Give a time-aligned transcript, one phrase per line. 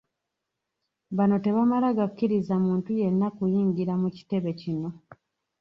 [1.17, 4.89] Bano tebamala gakkiriza muntu yenna kuyingira mu kitebe kino